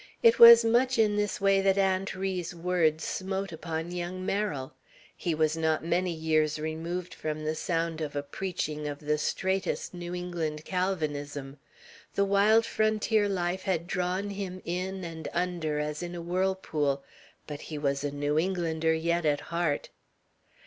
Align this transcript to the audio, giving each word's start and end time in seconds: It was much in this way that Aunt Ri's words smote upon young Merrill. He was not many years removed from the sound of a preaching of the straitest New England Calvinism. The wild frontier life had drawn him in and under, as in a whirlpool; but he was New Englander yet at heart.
It 0.23 0.39
was 0.39 0.65
much 0.65 0.97
in 0.97 1.15
this 1.15 1.39
way 1.39 1.61
that 1.61 1.77
Aunt 1.77 2.15
Ri's 2.15 2.55
words 2.55 3.03
smote 3.03 3.51
upon 3.51 3.91
young 3.91 4.25
Merrill. 4.25 4.73
He 5.15 5.35
was 5.35 5.55
not 5.55 5.85
many 5.85 6.11
years 6.11 6.57
removed 6.57 7.13
from 7.13 7.43
the 7.43 7.53
sound 7.53 8.01
of 8.01 8.15
a 8.15 8.23
preaching 8.23 8.87
of 8.87 8.97
the 8.97 9.19
straitest 9.19 9.93
New 9.93 10.15
England 10.15 10.65
Calvinism. 10.65 11.59
The 12.15 12.25
wild 12.25 12.65
frontier 12.65 13.29
life 13.29 13.61
had 13.61 13.85
drawn 13.85 14.31
him 14.31 14.59
in 14.65 15.03
and 15.05 15.27
under, 15.33 15.77
as 15.77 16.01
in 16.01 16.15
a 16.15 16.21
whirlpool; 16.23 17.03
but 17.45 17.61
he 17.69 17.77
was 17.77 18.03
New 18.03 18.39
Englander 18.39 18.95
yet 18.95 19.23
at 19.23 19.39
heart. 19.53 19.89